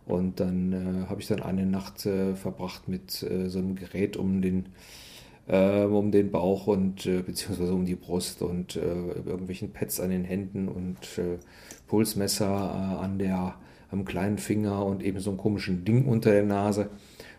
Und 0.05 0.39
dann 0.39 0.71
äh, 0.71 1.09
habe 1.09 1.19
ich 1.19 1.27
dann 1.27 1.43
eine 1.43 1.65
Nacht 1.65 2.05
äh, 2.05 2.33
verbracht 2.35 2.87
mit 2.87 3.23
äh, 3.23 3.49
so 3.49 3.59
einem 3.59 3.75
Gerät 3.75 4.15
um 4.15 4.41
den, 4.41 4.67
um 5.47 6.11
den 6.11 6.29
Bauch 6.29 6.67
und 6.67 7.05
äh, 7.05 7.21
beziehungsweise 7.21 7.73
um 7.73 7.85
die 7.85 7.95
Brust 7.95 8.41
und 8.41 8.75
äh, 8.75 8.79
irgendwelchen 8.81 9.71
Pads 9.71 10.01
an 10.01 10.09
den 10.09 10.25
Händen 10.25 10.67
und 10.67 10.97
Pulsmesser 11.87 12.99
an 12.99 13.17
der, 13.17 13.55
am 13.89 14.03
kleinen 14.03 14.37
Finger 14.37 14.85
und 14.85 15.01
eben 15.01 15.19
so 15.19 15.29
einem 15.29 15.39
komischen 15.39 15.85
Ding 15.85 16.05
unter 16.05 16.31
der 16.31 16.43
Nase. 16.43 16.89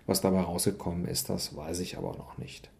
Was 0.07 0.23
dabei 0.23 0.41
rausgekommen 0.41 1.07
ist, 1.07 1.29
das 1.29 1.55
weiß 1.55 1.81
ich 1.81 1.99
aber 1.99 2.17
noch 2.17 2.39
nicht. 2.39 2.71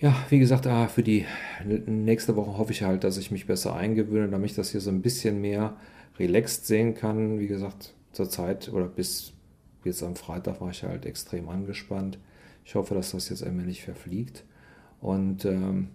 Ja, 0.00 0.14
wie 0.30 0.38
gesagt, 0.38 0.66
ah, 0.68 0.86
für 0.86 1.02
die 1.02 1.26
nächste 1.86 2.36
Woche 2.36 2.56
hoffe 2.56 2.70
ich 2.70 2.84
halt, 2.84 3.02
dass 3.02 3.18
ich 3.18 3.32
mich 3.32 3.46
besser 3.46 3.74
eingewöhne, 3.74 4.28
damit 4.28 4.50
ich 4.50 4.56
das 4.56 4.70
hier 4.70 4.80
so 4.80 4.90
ein 4.90 5.02
bisschen 5.02 5.40
mehr 5.40 5.76
relaxed 6.20 6.66
sehen 6.66 6.94
kann. 6.94 7.40
Wie 7.40 7.48
gesagt, 7.48 7.94
zur 8.12 8.30
Zeit 8.30 8.72
oder 8.72 8.86
bis 8.86 9.32
jetzt 9.84 10.02
am 10.04 10.14
Freitag 10.14 10.60
war 10.60 10.70
ich 10.70 10.84
halt 10.84 11.04
extrem 11.04 11.48
angespannt. 11.48 12.18
Ich 12.64 12.74
hoffe, 12.74 12.94
dass 12.94 13.12
das 13.12 13.28
jetzt 13.28 13.42
einmal 13.42 13.66
nicht 13.66 13.82
verfliegt. 13.82 14.44
Und 15.00 15.44
ähm, 15.44 15.88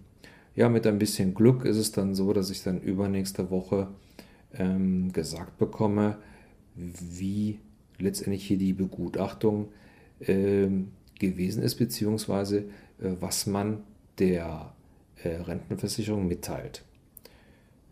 ja, 0.54 0.68
mit 0.68 0.86
ein 0.86 0.98
bisschen 0.98 1.34
Glück 1.34 1.64
ist 1.64 1.76
es 1.76 1.92
dann 1.92 2.14
so, 2.14 2.32
dass 2.32 2.50
ich 2.50 2.62
dann 2.62 2.80
übernächste 2.80 3.50
Woche 3.50 3.88
ähm, 4.54 5.12
gesagt 5.12 5.58
bekomme, 5.58 6.18
wie 6.74 7.58
letztendlich 7.98 8.46
hier 8.46 8.58
die 8.58 8.72
Begutachtung 8.72 9.68
ähm, 10.20 10.92
gewesen 11.18 11.62
ist, 11.62 11.76
beziehungsweise 11.76 12.58
äh, 13.00 13.12
was 13.20 13.46
man 13.46 13.82
der 14.18 14.72
äh, 15.22 15.28
Rentenversicherung 15.36 16.26
mitteilt. 16.26 16.84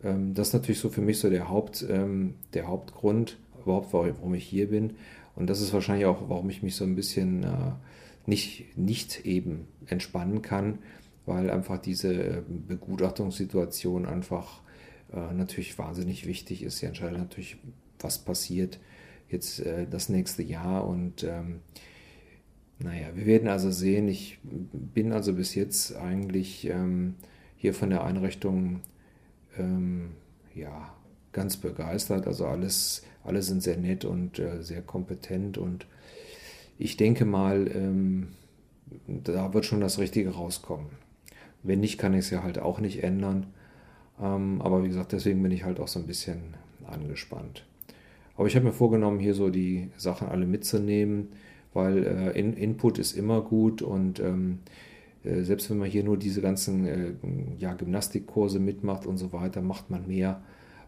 Ähm, 0.03 0.33
das 0.33 0.49
ist 0.49 0.53
natürlich 0.53 0.79
so 0.79 0.89
für 0.89 1.01
mich 1.01 1.19
so 1.19 1.29
der, 1.29 1.49
Haupt, 1.49 1.85
ähm, 1.89 2.35
der 2.53 2.67
Hauptgrund, 2.67 3.37
überhaupt, 3.61 3.93
warum 3.93 4.33
ich 4.33 4.45
hier 4.45 4.69
bin. 4.69 4.93
Und 5.35 5.49
das 5.49 5.61
ist 5.61 5.73
wahrscheinlich 5.73 6.05
auch, 6.05 6.29
warum 6.29 6.49
ich 6.49 6.61
mich 6.63 6.75
so 6.75 6.83
ein 6.83 6.95
bisschen 6.95 7.43
äh, 7.43 7.71
nicht, 8.25 8.77
nicht 8.77 9.25
eben 9.25 9.67
entspannen 9.85 10.41
kann, 10.41 10.79
weil 11.25 11.49
einfach 11.49 11.77
diese 11.77 12.13
äh, 12.13 12.41
Begutachtungssituation 12.47 14.05
einfach 14.05 14.61
äh, 15.13 15.33
natürlich 15.33 15.77
wahnsinnig 15.77 16.27
wichtig 16.27 16.63
ist. 16.63 16.77
Sie 16.77 16.85
entscheidet 16.85 17.17
natürlich, 17.17 17.57
was 17.99 18.19
passiert 18.19 18.79
jetzt 19.29 19.59
äh, 19.59 19.87
das 19.89 20.09
nächste 20.09 20.43
Jahr. 20.43 20.87
Und 20.87 21.23
ähm, 21.23 21.59
naja, 22.79 23.07
wir 23.15 23.25
werden 23.25 23.47
also 23.47 23.71
sehen. 23.71 24.07
Ich 24.07 24.39
bin 24.43 25.11
also 25.11 25.33
bis 25.33 25.55
jetzt 25.55 25.95
eigentlich 25.95 26.67
ähm, 26.69 27.15
hier 27.55 27.73
von 27.73 27.89
der 27.89 28.03
Einrichtung 28.03 28.81
ähm, 29.57 30.11
ja 30.53 30.93
ganz 31.31 31.57
begeistert. 31.57 32.27
Also 32.27 32.45
alles 32.45 33.03
alle 33.23 33.41
sind 33.41 33.63
sehr 33.63 33.77
nett 33.77 34.05
und 34.05 34.39
äh, 34.39 34.61
sehr 34.61 34.81
kompetent 34.81 35.57
und 35.57 35.85
ich 36.77 36.97
denke 36.97 37.25
mal, 37.25 37.69
ähm, 37.73 38.27
da 39.07 39.53
wird 39.53 39.65
schon 39.65 39.81
das 39.81 39.99
Richtige 39.99 40.31
rauskommen. 40.31 40.87
Wenn 41.63 41.79
nicht, 41.79 41.97
kann 41.97 42.13
ich 42.13 42.21
es 42.21 42.29
ja 42.29 42.43
halt 42.43 42.59
auch 42.59 42.79
nicht 42.79 43.03
ändern. 43.03 43.47
Ähm, 44.21 44.61
aber 44.61 44.83
wie 44.83 44.87
gesagt, 44.87 45.11
deswegen 45.11 45.41
bin 45.41 45.51
ich 45.51 45.63
halt 45.63 45.79
auch 45.79 45.87
so 45.87 45.99
ein 45.99 46.07
bisschen 46.07 46.55
angespannt. 46.85 47.65
Aber 48.35 48.47
ich 48.47 48.55
habe 48.55 48.65
mir 48.65 48.73
vorgenommen, 48.73 49.19
hier 49.19 49.33
so 49.33 49.49
die 49.49 49.89
Sachen 49.97 50.27
alle 50.27 50.45
mitzunehmen, 50.45 51.29
weil 51.73 52.05
äh, 52.05 52.39
In 52.39 52.53
Input 52.53 52.99
ist 52.99 53.13
immer 53.13 53.41
gut 53.41 53.81
und 53.81 54.19
ähm, 54.19 54.59
äh, 55.23 55.41
selbst 55.41 55.69
wenn 55.69 55.77
man 55.77 55.89
hier 55.89 56.03
nur 56.03 56.17
diese 56.17 56.41
ganzen 56.41 56.85
äh, 56.85 57.13
ja, 57.59 57.73
Gymnastikkurse 57.73 58.59
mitmacht 58.59 59.05
und 59.05 59.17
so 59.17 59.33
weiter, 59.33 59.61
macht 59.61 59.89
man 59.89 60.07
mehr 60.07 60.41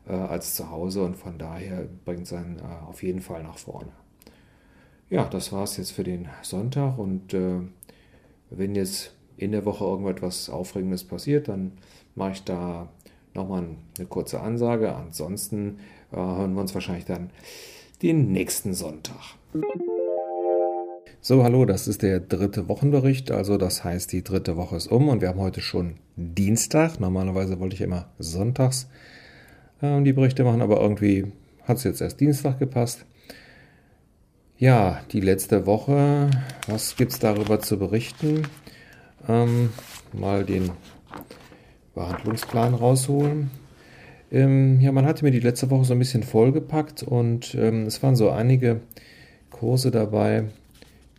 äh, 0.08 0.14
als 0.14 0.56
zu 0.56 0.70
Hause 0.70 1.04
und 1.04 1.16
von 1.18 1.38
daher 1.38 1.88
bringt 2.06 2.24
es 2.24 2.34
einen 2.34 2.58
äh, 2.60 2.88
auf 2.88 3.04
jeden 3.04 3.22
Fall 3.22 3.44
nach 3.44 3.58
vorne. 3.58 3.92
Ja, 5.10 5.26
das 5.26 5.52
war 5.52 5.64
es 5.64 5.78
jetzt 5.78 5.92
für 5.92 6.04
den 6.04 6.28
Sonntag 6.42 6.98
und 6.98 7.34
äh, 7.34 7.60
wenn 8.50 8.74
jetzt 8.74 9.12
in 9.38 9.52
der 9.52 9.66
Woche 9.66 9.84
irgendetwas 9.84 10.50
Aufregendes 10.50 11.04
passiert, 11.04 11.48
dann 11.48 11.74
mache 12.16 12.32
ich 12.32 12.44
da 12.44 12.90
nochmal 13.36 13.66
eine 13.98 14.08
kurze 14.08 14.40
Ansage. 14.40 14.96
Ansonsten 14.96 15.80
äh, 16.12 16.16
hören 16.16 16.54
wir 16.54 16.62
uns 16.62 16.74
wahrscheinlich 16.74 17.06
dann 17.06 17.30
den 18.02 18.32
nächsten 18.32 18.74
Sonntag. 18.74 19.36
So, 21.22 21.44
hallo, 21.44 21.66
das 21.66 21.88
ist 21.88 22.02
der 22.02 22.20
dritte 22.20 22.68
Wochenbericht. 22.68 23.32
Also 23.32 23.58
das 23.58 23.84
heißt, 23.84 24.12
die 24.12 24.24
dritte 24.24 24.58
Woche 24.58 24.76
ist 24.76 24.88
um 24.88 25.10
und 25.10 25.22
wir 25.22 25.30
haben 25.30 25.40
heute 25.40 25.62
schon 25.62 25.98
Dienstag. 26.16 27.00
Normalerweise 27.00 27.60
wollte 27.60 27.76
ich 27.76 27.82
immer 27.82 28.08
sonntags 28.18 28.90
äh, 29.82 30.02
die 30.02 30.14
Berichte 30.14 30.44
machen, 30.44 30.62
aber 30.62 30.82
irgendwie 30.82 31.32
hat 31.64 31.78
es 31.78 31.84
jetzt 31.84 32.02
erst 32.02 32.20
Dienstag 32.20 32.58
gepasst. 32.58 33.06
Ja, 34.66 35.00
die 35.12 35.20
letzte 35.20 35.68
Woche, 35.68 36.32
was 36.66 36.96
gibt 36.96 37.12
es 37.12 37.20
darüber 37.20 37.60
zu 37.60 37.78
berichten? 37.78 38.48
Ähm, 39.28 39.70
mal 40.12 40.44
den 40.44 40.72
Behandlungsplan 41.94 42.74
rausholen. 42.74 43.52
Ähm, 44.32 44.82
ja, 44.82 44.92
man 44.92 45.06
hatte 45.06 45.24
mir 45.24 45.30
die 45.30 45.40
letzte 45.40 45.70
Woche 45.70 45.86
so 45.86 45.94
ein 45.94 46.00
bisschen 46.00 46.24
vollgepackt 46.24 47.04
und 47.04 47.54
ähm, 47.54 47.84
es 47.86 48.02
waren 48.02 48.16
so 48.16 48.32
einige 48.32 48.82
Kurse 49.52 49.92
dabei, 49.92 50.46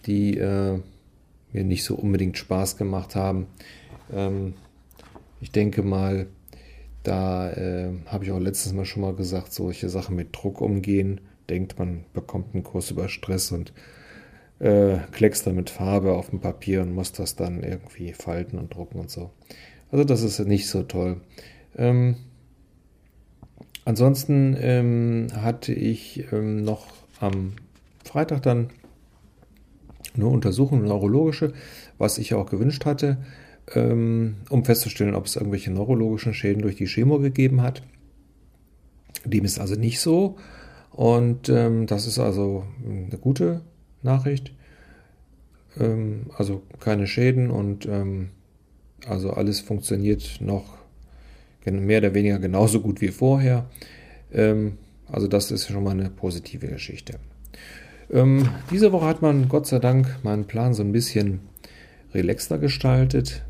die 0.07 0.39
äh, 0.39 0.81
mir 1.53 1.63
nicht 1.63 1.85
so 1.85 1.95
unbedingt 1.95 2.39
Spaß 2.39 2.77
gemacht 2.77 3.15
haben. 3.15 3.47
Ähm, 4.13 4.55
ich 5.41 5.53
denke 5.53 5.85
mal, 5.85 6.27
da 7.05 7.53
äh, 7.53 7.93
habe 8.07 8.25
ich 8.25 8.33
auch 8.33 8.41
letztes 8.41 8.73
Mal 8.73 8.87
schon 8.87 9.03
mal 9.03 9.15
gesagt, 9.15 9.53
solche 9.53 9.89
Sachen 9.89 10.17
mit 10.17 10.31
Druck 10.33 10.61
umgehen 10.61 11.21
denkt, 11.49 11.79
man 11.79 12.05
bekommt 12.13 12.55
einen 12.55 12.65
Kurs 12.65 12.91
über 12.91 13.09
Stress 13.09 13.53
und 13.53 13.73
äh, 14.59 14.99
kleckst 15.13 15.47
dann 15.47 15.55
mit 15.55 15.71
Farbe 15.71 16.13
auf 16.13 16.31
dem 16.31 16.41
Papier 16.41 16.83
und 16.83 16.93
muss 16.93 17.13
das 17.13 17.37
dann 17.37 17.63
irgendwie 17.63 18.13
falten 18.13 18.59
und 18.59 18.75
drucken 18.75 18.99
und 18.99 19.11
so. 19.11 19.31
Also 19.91 20.05
das 20.05 20.23
ist 20.23 20.39
nicht 20.41 20.69
so 20.69 20.83
toll. 20.83 21.21
Ähm, 21.77 22.17
ansonsten 23.85 24.57
ähm, 24.59 25.29
hatte 25.35 25.73
ich 25.73 26.33
ähm, 26.33 26.65
noch 26.65 26.87
am 27.21 27.53
Freitag 28.05 28.43
dann 28.43 28.71
eine 30.15 30.27
Untersuchung, 30.27 30.83
neurologische, 30.85 31.53
was 31.99 32.19
ich 32.19 32.35
auch 32.35 32.49
gewünscht 32.49 32.87
hatte, 32.87 33.19
ähm, 33.75 34.37
um 34.49 34.65
festzustellen, 34.65 35.15
ob 35.15 35.27
es 35.27 35.37
irgendwelche 35.37 35.71
neurologischen 35.71 36.35
Schäden 36.35 36.63
durch 36.63 36.77
die 36.77 36.87
Chemo 36.87 37.19
gegeben 37.19 37.63
hat. 37.63 37.83
Dem 39.25 39.45
ist 39.45 39.59
also 39.59 39.75
nicht 39.75 40.01
so. 40.01 40.37
Und 40.97 41.51
ähm, 41.51 41.87
das 41.87 42.07
ist 42.07 42.19
also 42.19 42.65
eine 42.83 43.19
gute 43.19 43.61
Nachricht. 44.03 44.51
Ähm, 45.79 46.31
also 46.37 46.63
keine 46.81 47.07
Schäden 47.07 47.51
und 47.51 47.85
ähm, 47.85 48.31
also 49.07 49.31
alles 49.31 49.61
funktioniert 49.61 50.39
noch 50.41 50.79
mehr 51.67 51.99
oder 51.99 52.15
weniger 52.15 52.39
genauso 52.39 52.81
gut 52.81 53.03
wie 53.03 53.09
vorher. 53.09 53.69
Ähm, 54.33 54.79
also 55.07 55.29
das 55.29 55.51
ist 55.51 55.69
schon 55.69 55.85
mal 55.85 55.91
eine 55.91 56.09
positive 56.09 56.67
Geschichte. 56.67 57.19
Ähm, 58.11 58.49
diese 58.71 58.91
Woche 58.91 59.05
hat 59.05 59.21
man 59.21 59.49
Gott 59.49 59.67
sei 59.67 59.81
Dank 59.81 60.21
meinen 60.23 60.47
Plan 60.47 60.73
so 60.73 60.83
ein 60.83 60.93
bisschen 60.93 61.41
relaxter 62.15 62.57
gestaltet, 62.57 63.45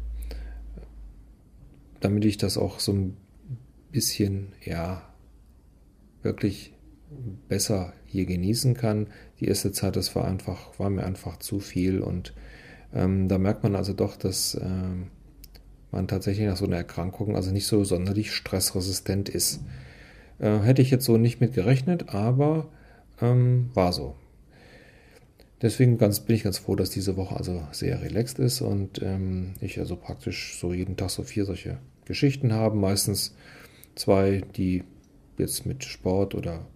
damit 2.01 2.25
ich 2.25 2.39
das 2.39 2.59
auch 2.59 2.81
so 2.81 2.93
ein 2.93 3.17
bisschen, 3.93 4.49
ja, 4.65 5.03
wirklich 6.23 6.76
besser 7.49 7.93
hier 8.07 8.27
genießen 8.27 8.75
kann. 8.75 9.09
Die 9.41 9.47
erste 9.47 9.73
Zeit, 9.73 9.97
das 9.97 10.15
war 10.17 10.25
einfach, 10.25 10.79
war 10.79 10.91
mir 10.91 11.05
einfach 11.05 11.39
zu 11.39 11.61
viel 11.61 12.01
und 12.01 12.33
ähm, 12.95 13.29
da 13.29 13.39
merkt 13.39 13.63
man 13.63 13.77
also 13.77 13.93
doch, 13.93 14.17
dass 14.17 14.59
ähm, 14.61 15.09
man 15.91 16.09
tatsächlich 16.09 16.47
nach 16.47 16.57
so 16.57 16.67
einer 16.67 16.77
Erkrankung 16.77 17.37
also 17.37 17.51
nicht 17.51 17.67
so 17.67 17.85
sonderlich 17.85 18.33
stressresistent 18.33 19.29
ist. 19.29 19.61
Äh, 20.39 20.59
hätte 20.61 20.83
ich 20.83 20.91
jetzt 20.91 21.05
so 21.05 21.17
nicht 21.17 21.41
mit 21.41 21.55
gerechnet, 21.55 22.11
aber 22.11 22.69
ähm, 23.21 23.71
war 23.75 23.93
so. 23.93 24.17
Deswegen 25.63 25.97
ganz, 25.97 26.21
bin 26.21 26.37
ich 26.37 26.43
ganz 26.43 26.59
froh, 26.59 26.77
dass 26.77 26.91
diese 26.91 27.17
Woche 27.17 27.37
also 27.37 27.67
sehr 27.73 28.03
relaxed 28.03 28.39
ist 28.39 28.61
und 28.61 29.01
ähm, 29.03 29.55
ich 29.61 29.79
also 29.79 29.97
praktisch 29.97 30.59
so 30.61 30.75
jeden 30.75 30.97
Tag 30.97 31.11
so 31.11 31.23
vier 31.23 31.47
solche 31.47 31.79
Geschichten 32.05 32.53
habe. 32.53 32.77
Meistens 32.77 33.35
zwei, 33.95 34.43
die 34.57 34.85
jetzt 35.39 35.65
mit 35.65 35.85
Sport 35.85 36.35
oder 36.35 36.67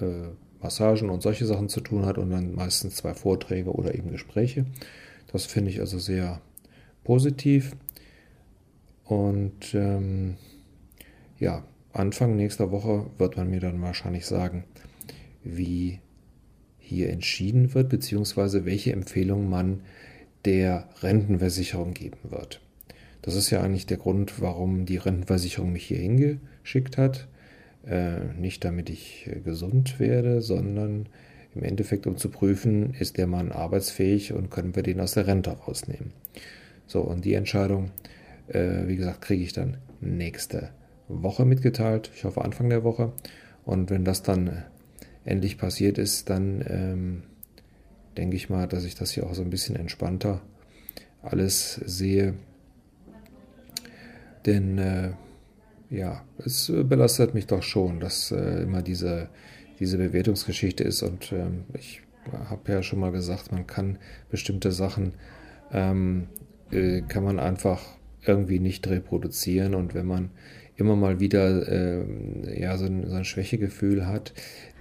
äh, 0.00 0.28
Massagen 0.62 1.10
und 1.10 1.22
solche 1.22 1.46
Sachen 1.46 1.68
zu 1.68 1.80
tun 1.80 2.06
hat 2.06 2.18
und 2.18 2.30
dann 2.30 2.54
meistens 2.54 2.96
zwei 2.96 3.14
Vorträge 3.14 3.70
oder 3.70 3.94
eben 3.94 4.10
Gespräche. 4.10 4.66
Das 5.32 5.46
finde 5.46 5.70
ich 5.70 5.80
also 5.80 5.98
sehr 5.98 6.40
positiv. 7.04 7.76
Und 9.04 9.74
ähm, 9.74 10.36
ja, 11.38 11.64
Anfang 11.92 12.36
nächster 12.36 12.70
Woche 12.70 13.06
wird 13.18 13.36
man 13.36 13.50
mir 13.50 13.60
dann 13.60 13.82
wahrscheinlich 13.82 14.26
sagen, 14.26 14.64
wie 15.42 16.00
hier 16.78 17.10
entschieden 17.10 17.74
wird, 17.74 17.88
beziehungsweise 17.88 18.64
welche 18.64 18.92
Empfehlung 18.92 19.50
man 19.50 19.80
der 20.44 20.88
Rentenversicherung 21.02 21.94
geben 21.94 22.18
wird. 22.30 22.60
Das 23.22 23.34
ist 23.34 23.50
ja 23.50 23.60
eigentlich 23.60 23.86
der 23.86 23.98
Grund, 23.98 24.40
warum 24.40 24.84
die 24.84 24.96
Rentenversicherung 24.96 25.72
mich 25.72 25.86
hier 25.86 25.98
hingeschickt 25.98 26.98
hat. 26.98 27.28
Äh, 27.86 28.32
nicht 28.38 28.64
damit 28.64 28.90
ich 28.90 29.26
äh, 29.26 29.40
gesund 29.40 29.98
werde, 29.98 30.40
sondern 30.40 31.06
im 31.54 31.64
Endeffekt 31.64 32.06
um 32.06 32.16
zu 32.16 32.28
prüfen, 32.28 32.94
ist 32.94 33.18
der 33.18 33.26
Mann 33.26 33.52
arbeitsfähig 33.52 34.32
und 34.32 34.50
können 34.50 34.74
wir 34.74 34.82
den 34.82 35.00
aus 35.00 35.12
der 35.12 35.26
Rente 35.26 35.50
rausnehmen. 35.50 36.12
So, 36.86 37.00
und 37.00 37.24
die 37.24 37.34
Entscheidung, 37.34 37.90
äh, 38.48 38.86
wie 38.86 38.96
gesagt, 38.96 39.22
kriege 39.22 39.42
ich 39.42 39.52
dann 39.52 39.78
nächste 40.00 40.70
Woche 41.08 41.44
mitgeteilt. 41.44 42.10
Ich 42.14 42.24
hoffe 42.24 42.42
Anfang 42.42 42.70
der 42.70 42.84
Woche. 42.84 43.12
Und 43.64 43.90
wenn 43.90 44.04
das 44.04 44.22
dann 44.22 44.62
endlich 45.24 45.58
passiert 45.58 45.98
ist, 45.98 46.30
dann 46.30 46.64
ähm, 46.68 47.22
denke 48.16 48.36
ich 48.36 48.48
mal, 48.48 48.66
dass 48.66 48.84
ich 48.84 48.94
das 48.94 49.10
hier 49.10 49.26
auch 49.26 49.34
so 49.34 49.42
ein 49.42 49.50
bisschen 49.50 49.76
entspannter 49.76 50.40
alles 51.22 51.74
sehe. 51.74 52.34
Denn 54.46 54.78
äh, 54.78 55.10
ja, 55.92 56.24
es 56.38 56.68
äh, 56.70 56.82
belastet 56.82 57.34
mich 57.34 57.46
doch 57.46 57.62
schon, 57.62 58.00
dass 58.00 58.30
äh, 58.30 58.62
immer 58.62 58.82
diese, 58.82 59.28
diese 59.78 59.98
Bewertungsgeschichte 59.98 60.82
ist. 60.84 61.02
Und 61.02 61.32
ähm, 61.32 61.64
ich 61.74 62.00
habe 62.32 62.72
ja 62.72 62.82
schon 62.82 63.00
mal 63.00 63.12
gesagt, 63.12 63.52
man 63.52 63.66
kann 63.66 63.98
bestimmte 64.30 64.72
Sachen, 64.72 65.12
ähm, 65.70 66.28
äh, 66.70 67.02
kann 67.02 67.24
man 67.24 67.38
einfach 67.38 67.82
irgendwie 68.24 68.58
nicht 68.58 68.88
reproduzieren. 68.88 69.74
Und 69.74 69.94
wenn 69.94 70.06
man 70.06 70.30
immer 70.76 70.96
mal 70.96 71.20
wieder 71.20 71.68
äh, 71.68 72.60
ja, 72.60 72.78
so 72.78 72.86
ein, 72.86 73.08
so 73.08 73.14
ein 73.14 73.26
Schwächegefühl 73.26 74.06
hat, 74.06 74.32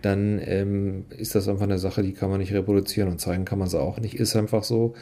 dann 0.02 0.40
ähm, 0.44 1.06
ist 1.10 1.36
das 1.36 1.50
einfach 1.50 1.64
eine 1.64 1.78
Sache, 1.78 2.04
die 2.04 2.14
kann 2.14 2.30
man 2.30 2.40
nicht 2.40 2.54
reproduzieren 2.54 3.10
und 3.10 3.20
zeigen 3.20 3.46
kann 3.46 3.60
man 3.60 3.68
es 3.68 3.76
auch 3.76 4.00
nicht. 4.00 4.16
Ist 4.16 4.36
einfach 4.38 4.64
so. 4.64 4.94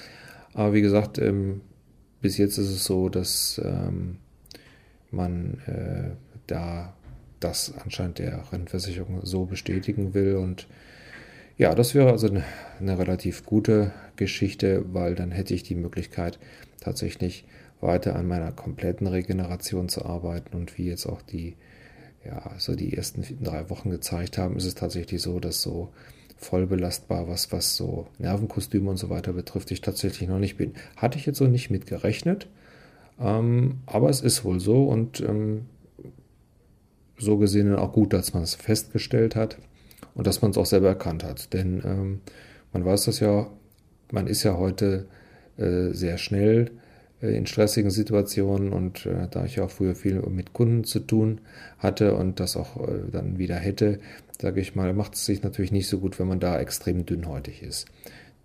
Aber 0.54 0.74
wie 0.74 0.82
gesagt, 0.82 1.20
ähm, 1.20 1.62
bis 2.20 2.38
jetzt 2.38 2.58
ist 2.58 2.70
es 2.70 2.84
so, 2.84 3.10
dass 3.10 3.62
ähm, 3.64 4.18
man 5.12 5.60
äh, 5.66 6.16
da 6.48 6.94
das 7.40 7.74
anscheinend 7.84 8.20
der 8.20 8.52
Rentenversicherung 8.52 9.26
so 9.26 9.46
bestätigen 9.46 10.14
will. 10.14 10.36
Und 10.36 10.68
ja, 11.58 11.74
das 11.76 11.96
wäre 11.96 12.12
also 12.12 12.28
eine, 12.28 12.44
eine 12.80 12.98
relativ 12.98 13.46
gute 13.46 13.92
Geschichte, 14.16 14.84
weil 14.94 15.16
dann 15.16 15.32
hätte 15.32 15.54
ich 15.54 15.64
die 15.64 15.76
Möglichkeit, 15.76 16.40
tatsächlich 16.82 17.46
weiter 17.82 18.16
an 18.16 18.28
meiner 18.28 18.52
kompletten 18.52 19.08
Regeneration 19.08 19.90
zu 19.90 20.06
arbeiten. 20.06 20.56
Und 20.56 20.78
wie 20.78 20.88
jetzt 20.88 21.06
auch 21.06 21.22
die, 21.22 21.56
ja, 22.26 22.52
so 22.58 22.76
die 22.76 22.96
ersten 22.96 23.24
drei 23.42 23.70
Wochen 23.70 23.90
gezeigt 23.90 24.38
haben, 24.38 24.58
ist 24.58 24.66
es 24.66 24.76
tatsächlich 24.76 25.22
so, 25.22 25.40
dass 25.40 25.62
so 25.62 25.90
voll 26.38 26.68
belastbar, 26.68 27.28
was, 27.28 27.52
was 27.52 27.76
so 27.76 28.08
Nervenkostüme 28.18 28.90
und 28.90 28.98
so 28.98 29.10
weiter 29.10 29.34
betrifft, 29.34 29.72
ich 29.72 29.82
tatsächlich 29.82 30.30
noch 30.30 30.40
nicht 30.40 30.58
bin. 30.58 30.74
Hatte 30.96 31.18
ich 31.18 31.26
jetzt 31.26 31.38
so 31.38 31.48
nicht 31.48 31.70
mit 31.70 31.86
gerechnet. 31.86 32.48
Ähm, 33.20 33.80
aber 33.86 34.10
es 34.10 34.22
ist 34.22 34.44
wohl 34.46 34.60
so 34.60 34.86
und 34.86 35.20
ähm, 35.22 35.66
so 37.18 37.38
gesehen 37.38 37.76
auch 37.76 37.92
gut, 37.92 38.14
dass 38.14 38.34
man 38.34 38.44
es 38.44 38.56
festgestellt 38.56 39.36
hat 39.36 39.58
und 40.14 40.26
dass 40.26 40.42
man 40.42 40.52
es 40.52 40.58
auch 40.58 40.66
selber 40.66 40.88
erkannt 40.88 41.24
hat. 41.24 41.54
Denn 41.54 41.82
ähm, 41.86 42.22
man 42.72 42.86
weiß 42.86 43.06
das 43.06 43.20
ja, 43.20 43.48
man 44.12 44.28
ist 44.28 44.44
ja 44.44 44.58
heute 44.58 45.08
äh, 45.58 45.90
sehr 45.92 46.18
schnell 46.18 46.72
äh, 47.22 47.36
in 47.36 47.46
stressigen 47.46 47.92
Situationen 47.92 48.72
und 48.72 49.06
äh, 49.06 49.28
da 49.30 49.46
ich 49.46 49.60
auch 49.60 49.72
früher 49.72 49.96
viel 49.96 50.22
mit 50.30 50.54
Kunden 50.54 50.84
zu 50.84 51.00
tun 51.00 51.42
hatte 51.78 52.16
und 52.16 52.40
das 52.40 52.56
auch 52.56 52.78
äh, 52.88 53.12
dann 53.12 53.38
wieder 53.38 53.56
hätte, 53.56 54.00
sage 54.42 54.62
ich 54.62 54.76
mal, 54.76 54.94
macht 54.94 55.16
es 55.16 55.26
sich 55.26 55.44
natürlich 55.44 55.72
nicht 55.72 55.88
so 55.88 56.00
gut, 56.00 56.20
wenn 56.20 56.28
man 56.28 56.40
da 56.40 56.60
extrem 56.60 57.06
dünnhäutig 57.06 57.62
ist. 57.62 57.88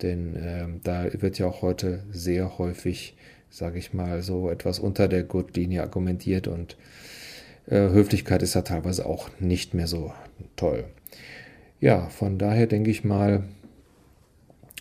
Denn 0.02 0.35
äh, 0.37 0.66
da 0.83 1.07
wird 1.12 1.38
ja 1.38 1.47
auch 1.47 1.62
heute 1.62 2.02
sehr 2.11 2.59
häufig, 2.59 3.16
sage 3.54 3.78
ich 3.78 3.94
mal, 3.94 4.20
so 4.23 4.50
etwas 4.50 4.80
unter 4.80 5.06
der 5.06 5.23
Gurtlinie 5.23 5.82
argumentiert 5.82 6.49
und 6.49 6.76
äh, 7.66 7.76
Höflichkeit 7.76 8.42
ist 8.42 8.54
ja 8.54 8.62
teilweise 8.62 9.06
auch 9.06 9.30
nicht 9.38 9.75
mehr 9.75 9.87
so 9.87 10.12
toll. 10.56 10.87
Ja, 11.78 12.08
von 12.08 12.37
daher 12.37 12.66
denke 12.66 12.90
ich 12.90 13.04
mal, 13.04 13.44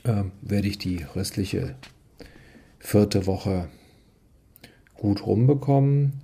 äh, 0.06 0.24
werde 0.42 0.68
ich 0.68 0.80
die 0.80 1.06
restliche 1.16 1.76
vierte 2.80 3.28
Woche 3.28 3.68
gut 4.96 5.24
rumbekommen. 5.24 6.22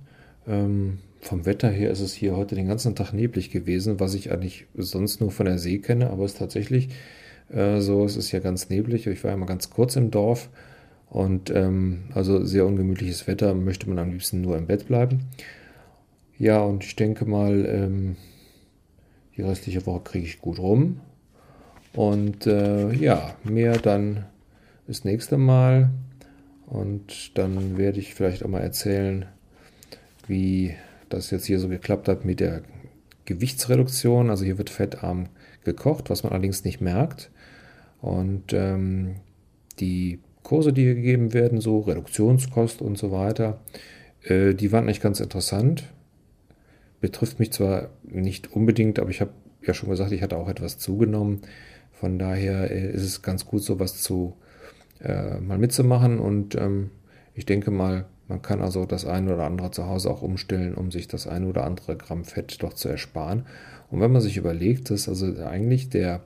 Ähm, 0.48 0.98
vom 1.20 1.46
Wetter 1.46 1.70
her 1.70 1.92
ist 1.92 2.00
es 2.00 2.14
hier 2.14 2.34
heute 2.34 2.56
den 2.56 2.66
ganzen 2.66 2.96
Tag 2.96 3.12
neblig 3.12 3.52
gewesen, 3.52 4.00
was 4.00 4.14
ich 4.14 4.32
eigentlich 4.32 4.66
sonst 4.74 5.20
nur 5.20 5.30
von 5.30 5.46
der 5.46 5.60
See 5.60 5.78
kenne, 5.78 6.10
aber 6.10 6.24
es 6.24 6.32
ist 6.32 6.38
tatsächlich 6.38 6.88
äh, 7.52 7.80
so, 7.80 8.04
es 8.04 8.16
ist 8.16 8.32
ja 8.32 8.40
ganz 8.40 8.70
neblig. 8.70 9.06
Ich 9.06 9.22
war 9.22 9.30
ja 9.30 9.36
mal 9.36 9.46
ganz 9.46 9.70
kurz 9.70 9.94
im 9.94 10.10
Dorf 10.10 10.48
und 11.10 11.50
ähm, 11.50 12.04
also 12.14 12.44
sehr 12.44 12.64
ungemütliches 12.64 13.26
Wetter, 13.26 13.52
möchte 13.54 13.88
man 13.88 13.98
am 13.98 14.10
liebsten 14.10 14.40
nur 14.40 14.56
im 14.56 14.66
Bett 14.66 14.86
bleiben. 14.86 15.26
Ja, 16.38 16.60
und 16.60 16.84
ich 16.84 16.96
denke 16.96 17.24
mal, 17.26 17.66
ähm, 17.66 18.16
die 19.36 19.42
restliche 19.42 19.84
Woche 19.86 20.02
kriege 20.04 20.26
ich 20.26 20.40
gut 20.40 20.58
rum. 20.58 21.00
Und 21.92 22.46
äh, 22.46 22.92
ja, 22.92 23.34
mehr 23.42 23.76
dann 23.78 24.24
das 24.86 25.04
nächste 25.04 25.36
Mal. 25.36 25.90
Und 26.66 27.36
dann 27.36 27.76
werde 27.76 27.98
ich 27.98 28.14
vielleicht 28.14 28.44
auch 28.44 28.48
mal 28.48 28.60
erzählen, 28.60 29.26
wie 30.28 30.76
das 31.08 31.32
jetzt 31.32 31.46
hier 31.46 31.58
so 31.58 31.68
geklappt 31.68 32.06
hat 32.06 32.24
mit 32.24 32.38
der 32.38 32.62
Gewichtsreduktion. 33.24 34.30
Also 34.30 34.44
hier 34.44 34.58
wird 34.58 34.70
fettarm 34.70 35.28
gekocht, 35.64 36.08
was 36.08 36.22
man 36.22 36.32
allerdings 36.32 36.64
nicht 36.64 36.80
merkt. 36.80 37.32
Und 38.00 38.52
ähm, 38.52 39.16
die 39.80 40.20
Kurse, 40.50 40.72
die 40.72 40.82
hier 40.82 40.96
gegeben 40.96 41.32
werden, 41.32 41.60
so 41.60 41.78
Reduktionskost 41.78 42.82
und 42.82 42.98
so 42.98 43.12
weiter, 43.12 43.60
äh, 44.24 44.52
die 44.52 44.72
waren 44.72 44.82
eigentlich 44.82 45.00
ganz 45.00 45.20
interessant. 45.20 45.84
Betrifft 47.00 47.38
mich 47.38 47.52
zwar 47.52 47.90
nicht 48.02 48.52
unbedingt, 48.52 48.98
aber 48.98 49.10
ich 49.10 49.20
habe 49.20 49.30
ja 49.62 49.74
schon 49.74 49.90
gesagt, 49.90 50.10
ich 50.10 50.22
hatte 50.22 50.36
auch 50.36 50.48
etwas 50.48 50.76
zugenommen. 50.76 51.42
Von 51.92 52.18
daher 52.18 52.68
äh, 52.68 52.90
ist 52.90 53.04
es 53.04 53.22
ganz 53.22 53.46
gut, 53.46 53.62
sowas 53.62 54.02
zu 54.02 54.34
äh, 55.00 55.38
mal 55.38 55.56
mitzumachen. 55.56 56.18
Und 56.18 56.56
ähm, 56.56 56.90
ich 57.32 57.46
denke 57.46 57.70
mal, 57.70 58.06
man 58.26 58.42
kann 58.42 58.60
also 58.60 58.86
das 58.86 59.04
eine 59.04 59.32
oder 59.32 59.44
andere 59.44 59.70
zu 59.70 59.86
Hause 59.86 60.10
auch 60.10 60.22
umstellen, 60.22 60.74
um 60.74 60.90
sich 60.90 61.06
das 61.06 61.28
eine 61.28 61.46
oder 61.46 61.62
andere 61.62 61.96
Gramm 61.96 62.24
Fett 62.24 62.60
doch 62.60 62.72
zu 62.72 62.88
ersparen. 62.88 63.46
Und 63.88 64.00
wenn 64.00 64.10
man 64.10 64.20
sich 64.20 64.36
überlegt, 64.36 64.90
dass 64.90 65.08
also 65.08 65.32
eigentlich 65.44 65.90
der 65.90 66.22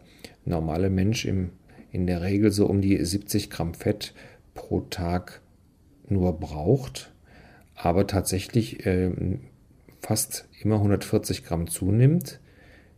normale 0.47 0.89
Mensch 0.89 1.27
im, 1.27 1.51
in 1.95 2.07
der 2.07 2.23
Regel 2.23 2.51
so 2.51 2.67
um 2.67 2.81
die 2.81 3.03
70 3.03 3.51
Gramm 3.51 3.75
Fett 3.75 4.15
pro 4.55 4.81
Tag 4.81 5.41
nur 6.09 6.39
braucht, 6.39 7.13
aber 7.75 8.07
tatsächlich 8.07 8.85
äh, 8.85 9.11
fast 10.01 10.47
immer 10.63 10.77
140 10.77 11.45
Gramm 11.45 11.69
zunimmt, 11.69 12.41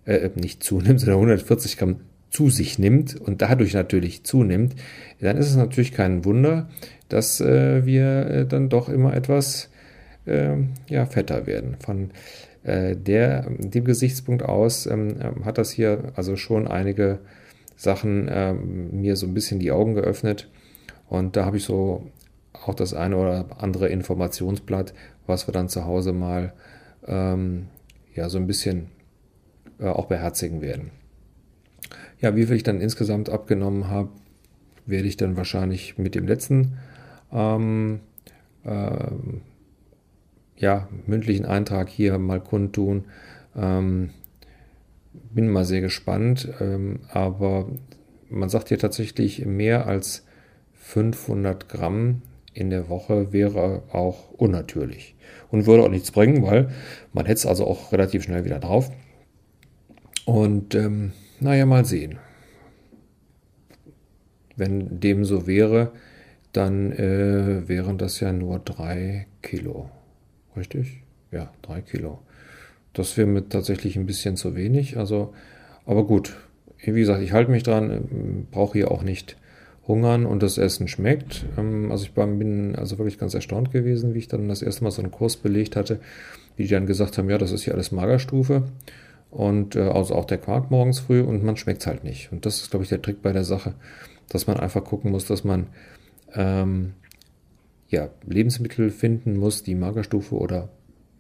äh, 0.05 0.31
nicht 0.35 0.63
zunimmt, 0.63 1.01
sondern 1.01 1.19
140 1.19 1.77
Gramm 1.77 2.01
zu 2.31 2.51
sich 2.51 2.79
nimmt 2.79 3.15
und 3.15 3.43
dadurch 3.43 3.75
natürlich 3.75 4.25
zunimmt, 4.25 4.75
dann 5.21 5.37
ist 5.37 5.49
es 5.49 5.57
natürlich 5.57 5.93
kein 5.93 6.25
Wunder, 6.25 6.69
dass 7.09 7.41
äh, 7.41 7.87
wir 7.87 8.27
äh, 8.27 8.47
dann 8.47 8.69
doch 8.69 8.89
immer 8.89 9.15
etwas 9.15 9.71
äh, 10.27 10.57
ja, 10.89 11.07
fetter 11.07 11.47
werden. 11.47 11.77
Von 11.79 12.11
äh, 12.65 12.97
der, 12.97 13.49
dem 13.49 13.85
Gesichtspunkt 13.85 14.43
aus 14.43 14.87
ähm, 14.87 15.17
ähm, 15.21 15.45
hat 15.45 15.59
das 15.59 15.71
hier 15.71 16.13
also 16.17 16.37
schon 16.37 16.67
einige 16.67 17.21
Sachen 17.77 18.29
ähm, 18.31 19.01
mir 19.01 19.17
so 19.17 19.27
ein 19.27 19.35
bisschen 19.35 19.61
die 19.61 19.71
Augen 19.71 19.95
geöffnet 19.95 20.49
und 21.09 21.37
da 21.37 21.45
habe 21.45 21.59
ich 21.59 21.65
so 21.65 22.11
auch 22.53 22.75
das 22.75 22.95
eine 22.95 23.17
oder 23.17 23.47
andere 23.59 23.89
Informationsblatt, 23.89 24.95
was 25.27 25.47
wir 25.47 25.53
dann 25.53 25.69
zu 25.69 25.85
Hause 25.85 26.13
mal 26.13 26.53
ähm, 27.07 27.69
ja 28.15 28.29
so 28.29 28.39
ein 28.39 28.47
bisschen 28.47 28.89
äh, 29.79 29.87
auch 29.87 30.07
beherzigen 30.07 30.61
werden. 30.63 30.91
Ja, 32.21 32.35
wie 32.35 32.47
viel 32.47 32.57
ich 32.57 32.63
dann 32.63 32.81
insgesamt 32.81 33.29
abgenommen 33.29 33.89
habe, 33.89 34.09
werde 34.87 35.07
ich 35.07 35.17
dann 35.17 35.37
wahrscheinlich 35.37 35.99
mit 35.99 36.15
dem 36.15 36.27
letzten 36.27 36.79
ähm, 37.33 38.01
äh, 38.65 39.11
ja, 40.57 40.89
mündlichen 41.07 41.45
Eintrag 41.45 41.89
hier 41.89 42.19
mal 42.19 42.41
kundtun. 42.41 43.05
Ähm, 43.55 44.11
bin 45.33 45.49
mal 45.49 45.65
sehr 45.65 45.81
gespannt, 45.81 46.49
ähm, 46.61 47.01
aber 47.09 47.69
man 48.29 48.49
sagt 48.49 48.69
hier 48.69 48.79
tatsächlich 48.79 49.45
mehr 49.45 49.87
als 49.87 50.25
500 50.75 51.69
Gramm 51.69 52.23
in 52.55 52.71
der 52.71 52.89
Woche 52.89 53.33
wäre 53.33 53.83
auch 53.93 54.31
unnatürlich 54.31 55.15
und 55.51 55.67
würde 55.67 55.83
auch 55.83 55.91
nichts 55.91 56.11
bringen, 56.11 56.43
weil 56.43 56.71
man 57.13 57.27
hätte 57.27 57.39
es 57.39 57.47
also 57.47 57.67
auch 57.67 57.93
relativ 57.93 58.23
schnell 58.23 58.45
wieder 58.45 58.59
drauf. 58.59 58.91
Und 60.25 60.75
ähm, 60.75 61.13
naja, 61.39 61.67
mal 61.67 61.85
sehen. 61.85 62.19
Wenn 64.57 65.01
dem 65.01 65.25
so 65.25 65.47
wäre, 65.47 65.93
dann 66.53 66.93
äh, 66.93 67.69
wären 67.69 67.99
das 67.99 68.21
ja 68.21 68.33
nur 68.33 68.59
drei 68.59 69.27
Kilo. 69.43 69.91
Richtig? 70.57 71.03
Ja, 71.31 71.53
drei 71.61 71.83
Kilo. 71.83 72.21
Das 72.97 73.19
wäre 73.19 73.27
mir 73.27 73.47
tatsächlich 73.47 73.97
ein 73.97 74.07
bisschen 74.07 74.37
zu 74.37 74.57
wenig. 74.57 74.97
Also, 74.97 75.35
aber 75.85 76.05
gut. 76.05 76.35
Wie 76.79 77.01
gesagt, 77.01 77.23
ich 77.23 77.33
halte 77.33 77.51
mich 77.51 77.63
dran, 77.63 78.47
brauche 78.51 78.79
hier 78.79 78.91
auch 78.91 79.03
nicht 79.03 79.37
hungern 79.87 80.25
und 80.25 80.43
das 80.43 80.57
Essen 80.57 80.89
schmeckt. 80.89 81.45
Ähm, 81.59 81.93
also 81.93 82.05
ich 82.05 82.13
bin 82.13 82.75
also 82.75 82.99
wirklich 82.99 83.19
ganz 83.19 83.35
erstaunt 83.35 83.71
gewesen, 83.71 84.15
wie 84.15 84.19
ich 84.19 84.29
dann 84.29 84.49
das 84.49 84.63
erste 84.63 84.85
Mal 84.85 84.91
so 84.91 85.03
einen 85.03 85.11
Kurs 85.11 85.37
belegt 85.37 85.77
hatte, 85.77 86.01
die 86.59 86.67
dann 86.67 86.87
gesagt 86.87 87.19
haben, 87.19 87.29
ja, 87.29 87.39
das 87.39 87.53
ist 87.53 87.63
hier 87.63 87.75
alles 87.75 87.93
Magerstufe 87.93 88.65
und 89.31 89.77
äh, 89.77 89.81
also 89.81 90.15
auch 90.15 90.25
der 90.25 90.39
Quark 90.39 90.71
morgens 90.71 91.01
früh 91.01 91.21
und 91.21 91.45
man 91.45 91.57
schmeckt 91.57 91.83
es 91.83 91.87
halt 91.87 92.03
nicht. 92.03 92.33
Und 92.33 92.47
das 92.47 92.63
ist, 92.63 92.71
glaube 92.71 92.85
ich, 92.85 92.89
der 92.89 93.03
Trick 93.03 93.21
bei 93.21 93.33
der 93.33 93.45
Sache, 93.45 93.75
dass 94.29 94.47
man 94.47 94.59
einfach 94.59 94.85
gucken 94.85 95.11
muss, 95.11 95.27
dass 95.27 95.45
man 95.45 95.67
ähm, 96.35 96.95
ja, 97.89 98.09
Lebensmittel 98.27 98.91
finden 98.91 99.37
muss, 99.37 99.63
die 99.63 99.75
Magerstufe 99.75 100.35
oder 100.35 100.69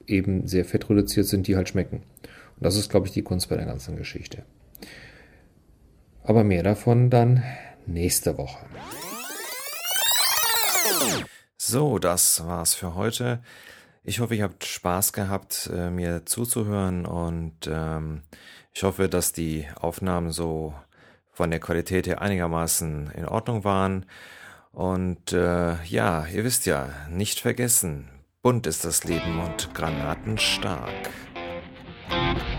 eben 0.06 0.46
sehr 0.46 0.64
fettreduziert 0.64 1.26
sind, 1.26 1.46
die 1.46 1.56
halt 1.56 1.68
schmecken. 1.68 2.02
Und 2.56 2.64
das 2.64 2.76
ist, 2.76 2.90
glaube 2.90 3.06
ich, 3.06 3.12
die 3.12 3.22
Kunst 3.22 3.48
bei 3.48 3.56
der 3.56 3.66
ganzen 3.66 3.96
Geschichte. 3.96 4.44
Aber 6.22 6.42
mehr 6.42 6.62
davon 6.62 7.10
dann 7.10 7.42
nächste 7.86 8.36
Woche. 8.38 8.66
So, 11.56 11.98
das 11.98 12.46
war's 12.46 12.74
für 12.74 12.94
heute. 12.94 13.40
Ich 14.04 14.20
hoffe, 14.20 14.36
ihr 14.36 14.44
habt 14.44 14.64
Spaß 14.64 15.12
gehabt, 15.12 15.68
äh, 15.74 15.90
mir 15.90 16.24
zuzuhören 16.26 17.06
und 17.06 17.68
ähm, 17.68 18.22
ich 18.72 18.84
hoffe, 18.84 19.08
dass 19.08 19.32
die 19.32 19.66
Aufnahmen 19.74 20.30
so 20.30 20.74
von 21.32 21.50
der 21.50 21.60
Qualität 21.60 22.06
her 22.06 22.22
einigermaßen 22.22 23.10
in 23.16 23.26
Ordnung 23.26 23.64
waren. 23.64 24.06
Und 24.70 25.32
äh, 25.32 25.82
ja, 25.84 26.26
ihr 26.26 26.44
wisst 26.44 26.66
ja, 26.66 26.88
nicht 27.10 27.40
vergessen, 27.40 28.08
bunt 28.46 28.68
ist 28.68 28.84
das 28.84 29.02
Leben 29.02 29.40
und 29.40 29.74
granatenstark. 29.74 31.10
stark. 32.08 32.55